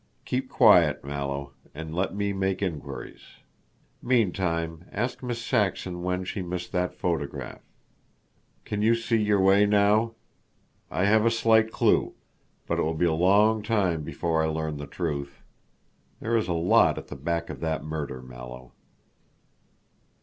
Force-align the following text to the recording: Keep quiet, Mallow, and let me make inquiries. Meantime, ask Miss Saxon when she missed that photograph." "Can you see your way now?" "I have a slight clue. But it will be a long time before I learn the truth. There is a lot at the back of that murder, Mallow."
Keep 0.25 0.49
quiet, 0.49 1.05
Mallow, 1.05 1.51
and 1.75 1.93
let 1.93 2.15
me 2.15 2.33
make 2.33 2.63
inquiries. 2.63 3.21
Meantime, 4.01 4.85
ask 4.91 5.21
Miss 5.21 5.39
Saxon 5.45 6.01
when 6.01 6.23
she 6.23 6.41
missed 6.41 6.71
that 6.71 6.95
photograph." 6.95 7.61
"Can 8.65 8.81
you 8.81 8.95
see 8.95 9.21
your 9.21 9.39
way 9.39 9.67
now?" 9.67 10.15
"I 10.89 11.05
have 11.05 11.23
a 11.23 11.29
slight 11.29 11.71
clue. 11.71 12.15
But 12.65 12.79
it 12.79 12.81
will 12.81 12.95
be 12.95 13.05
a 13.05 13.13
long 13.13 13.61
time 13.61 14.01
before 14.01 14.41
I 14.41 14.47
learn 14.47 14.77
the 14.77 14.87
truth. 14.87 15.43
There 16.19 16.35
is 16.35 16.47
a 16.47 16.53
lot 16.53 16.97
at 16.97 17.09
the 17.09 17.15
back 17.15 17.51
of 17.51 17.59
that 17.59 17.83
murder, 17.83 18.23
Mallow." 18.23 18.71